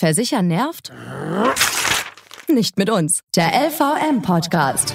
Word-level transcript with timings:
Versichern 0.00 0.46
nervt? 0.46 0.92
Nicht 2.48 2.78
mit 2.78 2.88
uns. 2.88 3.22
Der 3.34 3.48
LVM-Podcast. 3.48 4.94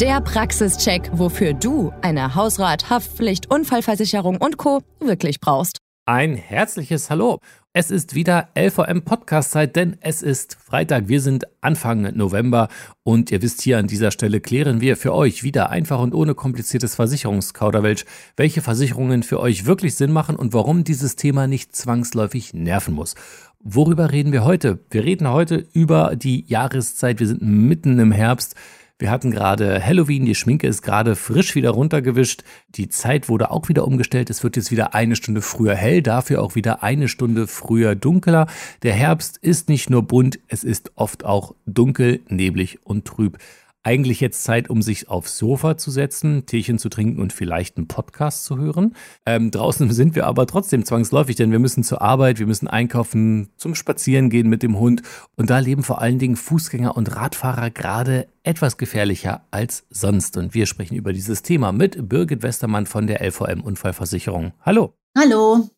Der 0.00 0.20
Praxischeck, 0.20 1.10
wofür 1.12 1.54
du 1.54 1.92
eine 2.02 2.36
Hausrat, 2.36 2.90
Haftpflicht, 2.90 3.50
Unfallversicherung 3.50 4.36
und 4.36 4.58
Co. 4.58 4.82
wirklich 5.00 5.40
brauchst. 5.40 5.78
Ein 6.06 6.34
herzliches 6.34 7.08
Hallo. 7.08 7.38
Es 7.72 7.90
ist 7.90 8.14
wieder 8.14 8.50
LVM 8.54 9.04
Podcast 9.06 9.52
Zeit, 9.52 9.74
denn 9.74 9.96
es 10.02 10.20
ist 10.20 10.54
Freitag. 10.62 11.08
Wir 11.08 11.22
sind 11.22 11.46
Anfang 11.62 12.14
November 12.14 12.68
und 13.04 13.30
ihr 13.30 13.40
wisst 13.40 13.62
hier 13.62 13.78
an 13.78 13.86
dieser 13.86 14.10
Stelle 14.10 14.42
klären 14.42 14.82
wir 14.82 14.98
für 14.98 15.14
euch 15.14 15.44
wieder 15.44 15.70
einfach 15.70 15.98
und 16.00 16.14
ohne 16.14 16.34
kompliziertes 16.34 16.94
Versicherungskauderwelsch, 16.94 18.04
welche 18.36 18.60
Versicherungen 18.60 19.22
für 19.22 19.40
euch 19.40 19.64
wirklich 19.64 19.94
Sinn 19.94 20.12
machen 20.12 20.36
und 20.36 20.52
warum 20.52 20.84
dieses 20.84 21.16
Thema 21.16 21.46
nicht 21.46 21.74
zwangsläufig 21.74 22.52
nerven 22.52 22.92
muss. 22.92 23.14
Worüber 23.60 24.12
reden 24.12 24.32
wir 24.32 24.44
heute? 24.44 24.80
Wir 24.90 25.04
reden 25.04 25.30
heute 25.30 25.66
über 25.72 26.16
die 26.16 26.44
Jahreszeit. 26.46 27.18
Wir 27.18 27.28
sind 27.28 27.40
mitten 27.40 27.98
im 27.98 28.12
Herbst. 28.12 28.56
Wir 28.96 29.10
hatten 29.10 29.32
gerade 29.32 29.84
Halloween, 29.84 30.24
die 30.24 30.36
Schminke 30.36 30.68
ist 30.68 30.82
gerade 30.82 31.16
frisch 31.16 31.56
wieder 31.56 31.70
runtergewischt. 31.70 32.44
Die 32.68 32.88
Zeit 32.88 33.28
wurde 33.28 33.50
auch 33.50 33.68
wieder 33.68 33.88
umgestellt. 33.88 34.30
Es 34.30 34.44
wird 34.44 34.54
jetzt 34.54 34.70
wieder 34.70 34.94
eine 34.94 35.16
Stunde 35.16 35.42
früher 35.42 35.74
hell, 35.74 36.00
dafür 36.00 36.40
auch 36.40 36.54
wieder 36.54 36.84
eine 36.84 37.08
Stunde 37.08 37.48
früher 37.48 37.96
dunkler. 37.96 38.46
Der 38.84 38.92
Herbst 38.92 39.36
ist 39.38 39.68
nicht 39.68 39.90
nur 39.90 40.04
bunt, 40.04 40.38
es 40.46 40.62
ist 40.62 40.92
oft 40.94 41.24
auch 41.24 41.56
dunkel, 41.66 42.20
neblig 42.28 42.78
und 42.84 43.04
trüb 43.04 43.38
eigentlich 43.84 44.20
jetzt 44.20 44.42
Zeit, 44.42 44.68
um 44.70 44.82
sich 44.82 45.08
aufs 45.08 45.38
Sofa 45.38 45.76
zu 45.76 45.90
setzen, 45.90 46.46
Teechen 46.46 46.78
zu 46.78 46.88
trinken 46.88 47.20
und 47.20 47.32
vielleicht 47.32 47.76
einen 47.76 47.86
Podcast 47.86 48.44
zu 48.44 48.58
hören. 48.58 48.96
Ähm, 49.26 49.50
draußen 49.50 49.92
sind 49.92 50.14
wir 50.14 50.26
aber 50.26 50.46
trotzdem 50.46 50.84
zwangsläufig, 50.84 51.36
denn 51.36 51.52
wir 51.52 51.58
müssen 51.58 51.84
zur 51.84 52.02
Arbeit, 52.02 52.38
wir 52.38 52.46
müssen 52.46 52.66
einkaufen, 52.66 53.50
zum 53.56 53.74
Spazierengehen 53.74 54.48
mit 54.48 54.62
dem 54.62 54.78
Hund. 54.78 55.02
Und 55.36 55.50
da 55.50 55.58
leben 55.58 55.82
vor 55.82 56.00
allen 56.00 56.18
Dingen 56.18 56.36
Fußgänger 56.36 56.96
und 56.96 57.14
Radfahrer 57.14 57.70
gerade 57.70 58.26
etwas 58.42 58.76
gefährlicher 58.78 59.46
als 59.50 59.86
sonst. 59.90 60.36
Und 60.36 60.54
wir 60.54 60.66
sprechen 60.66 60.96
über 60.96 61.12
dieses 61.12 61.42
Thema 61.42 61.72
mit 61.72 62.08
Birgit 62.08 62.42
Westermann 62.42 62.86
von 62.86 63.06
der 63.06 63.20
LVM 63.22 63.60
Unfallversicherung. 63.60 64.52
Hallo. 64.62 64.94
Hallo. 65.16 65.68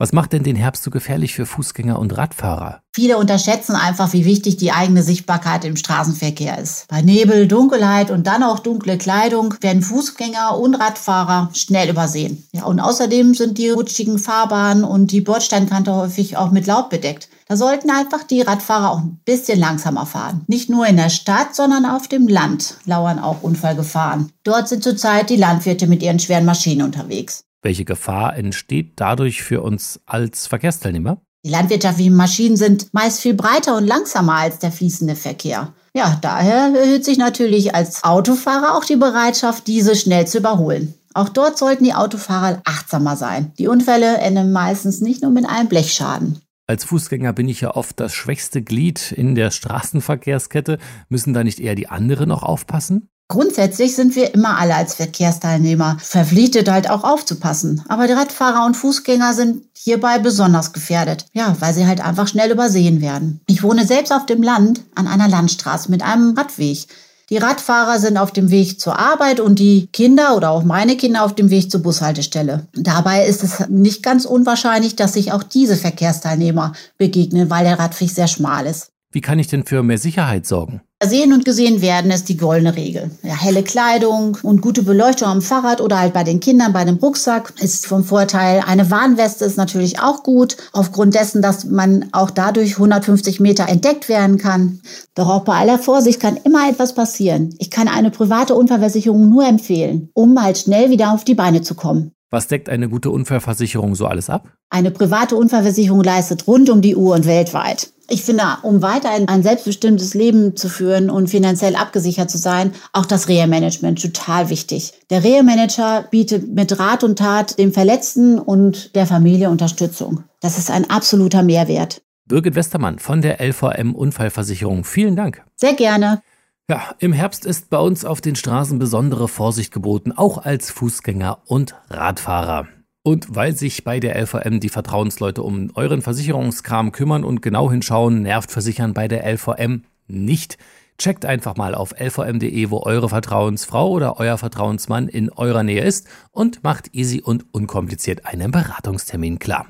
Was 0.00 0.12
macht 0.12 0.32
denn 0.32 0.44
den 0.44 0.54
Herbst 0.54 0.84
so 0.84 0.92
gefährlich 0.92 1.34
für 1.34 1.44
Fußgänger 1.44 1.98
und 1.98 2.16
Radfahrer? 2.16 2.82
Viele 2.94 3.18
unterschätzen 3.18 3.74
einfach, 3.74 4.12
wie 4.12 4.24
wichtig 4.24 4.56
die 4.56 4.70
eigene 4.70 5.02
Sichtbarkeit 5.02 5.64
im 5.64 5.74
Straßenverkehr 5.74 6.56
ist. 6.56 6.86
Bei 6.86 7.02
Nebel, 7.02 7.48
Dunkelheit 7.48 8.12
und 8.12 8.28
dann 8.28 8.44
auch 8.44 8.60
dunkle 8.60 8.96
Kleidung 8.96 9.54
werden 9.60 9.82
Fußgänger 9.82 10.56
und 10.56 10.76
Radfahrer 10.76 11.50
schnell 11.52 11.90
übersehen. 11.90 12.46
Ja, 12.52 12.62
und 12.62 12.78
außerdem 12.78 13.34
sind 13.34 13.58
die 13.58 13.70
rutschigen 13.70 14.20
Fahrbahnen 14.20 14.84
und 14.84 15.10
die 15.10 15.20
Bordsteinkante 15.20 15.92
häufig 15.92 16.36
auch 16.36 16.52
mit 16.52 16.68
Laub 16.68 16.90
bedeckt. 16.90 17.28
Da 17.48 17.56
sollten 17.56 17.90
einfach 17.90 18.22
die 18.22 18.42
Radfahrer 18.42 18.92
auch 18.92 18.98
ein 18.98 19.20
bisschen 19.24 19.58
langsamer 19.58 20.06
fahren. 20.06 20.44
Nicht 20.46 20.70
nur 20.70 20.86
in 20.86 20.96
der 20.96 21.10
Stadt, 21.10 21.56
sondern 21.56 21.84
auf 21.86 22.06
dem 22.06 22.28
Land 22.28 22.76
lauern 22.84 23.18
auch 23.18 23.42
Unfallgefahren. 23.42 24.30
Dort 24.44 24.68
sind 24.68 24.84
zurzeit 24.84 25.28
die 25.28 25.36
Landwirte 25.36 25.88
mit 25.88 26.04
ihren 26.04 26.20
schweren 26.20 26.44
Maschinen 26.44 26.82
unterwegs. 26.82 27.47
Welche 27.62 27.84
Gefahr 27.84 28.36
entsteht 28.36 28.92
dadurch 28.96 29.42
für 29.42 29.62
uns 29.62 30.00
als 30.06 30.46
Verkehrsteilnehmer? 30.46 31.20
Die 31.44 31.50
landwirtschaftlichen 31.50 32.16
Maschinen 32.16 32.56
sind 32.56 32.92
meist 32.92 33.20
viel 33.20 33.34
breiter 33.34 33.76
und 33.76 33.86
langsamer 33.86 34.34
als 34.34 34.58
der 34.58 34.72
fließende 34.72 35.16
Verkehr. 35.16 35.72
Ja, 35.94 36.18
daher 36.20 36.72
erhöht 36.78 37.04
sich 37.04 37.18
natürlich 37.18 37.74
als 37.74 38.04
Autofahrer 38.04 38.76
auch 38.76 38.84
die 38.84 38.96
Bereitschaft, 38.96 39.66
diese 39.66 39.96
schnell 39.96 40.26
zu 40.26 40.38
überholen. 40.38 40.94
Auch 41.14 41.28
dort 41.28 41.58
sollten 41.58 41.84
die 41.84 41.94
Autofahrer 41.94 42.60
achtsamer 42.64 43.16
sein. 43.16 43.52
Die 43.58 43.66
Unfälle 43.66 44.18
enden 44.18 44.52
meistens 44.52 45.00
nicht 45.00 45.22
nur 45.22 45.32
mit 45.32 45.48
einem 45.48 45.68
Blechschaden. 45.68 46.40
Als 46.66 46.84
Fußgänger 46.84 47.32
bin 47.32 47.48
ich 47.48 47.62
ja 47.62 47.74
oft 47.74 47.98
das 47.98 48.12
schwächste 48.12 48.62
Glied 48.62 49.10
in 49.10 49.34
der 49.34 49.50
Straßenverkehrskette. 49.50 50.78
Müssen 51.08 51.32
da 51.32 51.42
nicht 51.42 51.60
eher 51.60 51.74
die 51.74 51.88
anderen 51.88 52.30
auch 52.30 52.42
aufpassen? 52.42 53.08
Grundsätzlich 53.30 53.94
sind 53.94 54.16
wir 54.16 54.32
immer 54.32 54.56
alle 54.56 54.74
als 54.74 54.94
Verkehrsteilnehmer 54.94 55.98
verpflichtet, 56.00 56.70
halt 56.70 56.88
auch 56.88 57.04
aufzupassen. 57.04 57.84
Aber 57.86 58.06
die 58.06 58.14
Radfahrer 58.14 58.64
und 58.64 58.74
Fußgänger 58.74 59.34
sind 59.34 59.64
hierbei 59.74 60.18
besonders 60.18 60.72
gefährdet. 60.72 61.26
Ja, 61.34 61.54
weil 61.60 61.74
sie 61.74 61.86
halt 61.86 62.00
einfach 62.00 62.26
schnell 62.26 62.50
übersehen 62.50 63.02
werden. 63.02 63.40
Ich 63.46 63.62
wohne 63.62 63.86
selbst 63.86 64.14
auf 64.14 64.24
dem 64.24 64.42
Land 64.42 64.80
an 64.94 65.06
einer 65.06 65.28
Landstraße 65.28 65.90
mit 65.90 66.02
einem 66.02 66.38
Radweg. 66.38 66.86
Die 67.28 67.36
Radfahrer 67.36 67.98
sind 67.98 68.16
auf 68.16 68.32
dem 68.32 68.50
Weg 68.50 68.80
zur 68.80 68.98
Arbeit 68.98 69.40
und 69.40 69.58
die 69.58 69.88
Kinder 69.92 70.34
oder 70.34 70.48
auch 70.50 70.64
meine 70.64 70.96
Kinder 70.96 71.22
auf 71.22 71.34
dem 71.34 71.50
Weg 71.50 71.70
zur 71.70 71.82
Bushaltestelle. 71.82 72.66
Dabei 72.72 73.26
ist 73.26 73.44
es 73.44 73.68
nicht 73.68 74.02
ganz 74.02 74.24
unwahrscheinlich, 74.24 74.96
dass 74.96 75.12
sich 75.12 75.32
auch 75.32 75.42
diese 75.42 75.76
Verkehrsteilnehmer 75.76 76.72
begegnen, 76.96 77.50
weil 77.50 77.64
der 77.64 77.78
Radweg 77.78 78.08
sehr 78.08 78.28
schmal 78.28 78.64
ist. 78.64 78.88
Wie 79.12 79.20
kann 79.20 79.38
ich 79.38 79.48
denn 79.48 79.66
für 79.66 79.82
mehr 79.82 79.98
Sicherheit 79.98 80.46
sorgen? 80.46 80.80
Sehen 81.00 81.32
und 81.32 81.44
gesehen 81.44 81.80
werden 81.80 82.10
ist 82.10 82.28
die 82.28 82.36
goldene 82.36 82.74
Regel. 82.74 83.12
Ja, 83.22 83.40
helle 83.40 83.62
Kleidung 83.62 84.36
und 84.42 84.60
gute 84.60 84.82
Beleuchtung 84.82 85.28
am 85.28 85.42
Fahrrad 85.42 85.80
oder 85.80 86.00
halt 86.00 86.12
bei 86.12 86.24
den 86.24 86.40
Kindern 86.40 86.72
bei 86.72 86.84
dem 86.84 86.96
Rucksack 86.96 87.54
ist 87.60 87.86
vom 87.86 88.02
Vorteil. 88.02 88.64
Eine 88.66 88.90
Warnweste 88.90 89.44
ist 89.44 89.56
natürlich 89.56 90.00
auch 90.00 90.24
gut, 90.24 90.56
aufgrund 90.72 91.14
dessen, 91.14 91.40
dass 91.40 91.64
man 91.64 92.08
auch 92.10 92.30
dadurch 92.30 92.72
150 92.72 93.38
Meter 93.38 93.68
entdeckt 93.68 94.08
werden 94.08 94.38
kann. 94.38 94.80
Doch 95.14 95.28
auch 95.28 95.44
bei 95.44 95.54
aller 95.54 95.78
Vorsicht 95.78 96.18
kann 96.18 96.36
immer 96.36 96.68
etwas 96.68 96.96
passieren. 96.96 97.54
Ich 97.60 97.70
kann 97.70 97.86
eine 97.86 98.10
private 98.10 98.56
Unfallversicherung 98.56 99.28
nur 99.28 99.46
empfehlen, 99.46 100.10
um 100.14 100.42
halt 100.42 100.58
schnell 100.58 100.90
wieder 100.90 101.12
auf 101.12 101.22
die 101.22 101.36
Beine 101.36 101.62
zu 101.62 101.76
kommen. 101.76 102.10
Was 102.30 102.48
deckt 102.48 102.68
eine 102.68 102.88
gute 102.88 103.10
Unfallversicherung 103.10 103.94
so 103.94 104.06
alles 104.06 104.28
ab? 104.28 104.48
Eine 104.68 104.90
private 104.90 105.36
Unfallversicherung 105.36 106.02
leistet 106.02 106.48
rund 106.48 106.68
um 106.70 106.82
die 106.82 106.96
Uhr 106.96 107.14
und 107.14 107.24
weltweit. 107.24 107.92
Ich 108.10 108.24
finde, 108.24 108.42
um 108.62 108.80
weiterhin 108.80 109.28
ein 109.28 109.42
selbstbestimmtes 109.42 110.14
Leben 110.14 110.56
zu 110.56 110.70
führen 110.70 111.10
und 111.10 111.28
finanziell 111.28 111.76
abgesichert 111.76 112.30
zu 112.30 112.38
sein, 112.38 112.72
auch 112.94 113.04
das 113.04 113.28
Reha-Management 113.28 114.00
total 114.00 114.48
wichtig. 114.48 114.94
Der 115.10 115.22
Reha-Manager 115.22 116.06
bietet 116.10 116.48
mit 116.48 116.78
Rat 116.78 117.04
und 117.04 117.18
Tat 117.18 117.58
dem 117.58 117.72
Verletzten 117.72 118.38
und 118.38 118.94
der 118.94 119.06
Familie 119.06 119.50
Unterstützung. 119.50 120.24
Das 120.40 120.56
ist 120.56 120.70
ein 120.70 120.88
absoluter 120.88 121.42
Mehrwert. 121.42 122.00
Birgit 122.24 122.54
Westermann 122.54 122.98
von 122.98 123.20
der 123.20 123.40
LVM 123.46 123.94
Unfallversicherung. 123.94 124.84
Vielen 124.84 125.14
Dank. 125.14 125.44
Sehr 125.56 125.74
gerne. 125.74 126.22
Ja, 126.70 126.94
im 126.98 127.12
Herbst 127.12 127.44
ist 127.44 127.68
bei 127.68 127.78
uns 127.78 128.06
auf 128.06 128.22
den 128.22 128.36
Straßen 128.36 128.78
besondere 128.78 129.28
Vorsicht 129.28 129.72
geboten, 129.72 130.12
auch 130.12 130.38
als 130.44 130.70
Fußgänger 130.70 131.38
und 131.46 131.74
Radfahrer. 131.90 132.68
Und 133.08 133.34
weil 133.34 133.56
sich 133.56 133.84
bei 133.84 134.00
der 134.00 134.20
LVM 134.20 134.60
die 134.60 134.68
Vertrauensleute 134.68 135.42
um 135.42 135.70
euren 135.74 136.02
Versicherungskram 136.02 136.92
kümmern 136.92 137.24
und 137.24 137.40
genau 137.40 137.70
hinschauen, 137.70 138.20
nervt 138.20 138.50
Versichern 138.50 138.92
bei 138.92 139.08
der 139.08 139.24
LVM 139.24 139.84
nicht. 140.08 140.58
Checkt 140.98 141.24
einfach 141.24 141.56
mal 141.56 141.74
auf 141.74 141.98
lvm.de, 141.98 142.68
wo 142.68 142.82
eure 142.82 143.08
Vertrauensfrau 143.08 143.92
oder 143.92 144.20
euer 144.20 144.36
Vertrauensmann 144.36 145.08
in 145.08 145.30
eurer 145.30 145.62
Nähe 145.62 145.80
ist 145.84 146.06
und 146.32 146.62
macht 146.64 146.94
easy 146.94 147.22
und 147.22 147.46
unkompliziert 147.54 148.26
einen 148.26 148.50
Beratungstermin 148.50 149.38
klar. 149.38 149.64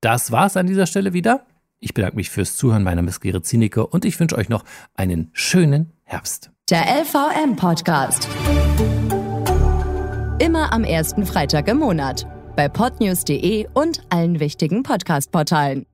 Das 0.00 0.32
war's 0.32 0.56
an 0.56 0.66
dieser 0.66 0.86
Stelle 0.86 1.12
wieder. 1.12 1.44
Ich 1.80 1.92
bedanke 1.92 2.16
mich 2.16 2.30
fürs 2.30 2.56
Zuhören. 2.56 2.84
Mein 2.84 2.96
Name 2.96 3.10
ist 3.10 3.20
Gerrit 3.20 3.44
Zienicke 3.44 3.86
und 3.86 4.06
ich 4.06 4.18
wünsche 4.18 4.38
euch 4.38 4.48
noch 4.48 4.64
einen 4.94 5.28
schönen 5.34 5.92
Herbst. 6.04 6.52
Der 6.70 6.86
LVM 7.02 7.54
Podcast. 7.54 8.26
Immer 10.38 10.72
am 10.72 10.84
ersten 10.84 11.26
Freitag 11.26 11.68
im 11.68 11.76
Monat 11.76 12.26
bei 12.58 12.68
podnews.de 12.68 13.68
und 13.72 14.02
allen 14.10 14.40
wichtigen 14.40 14.82
Podcast-Portalen. 14.82 15.87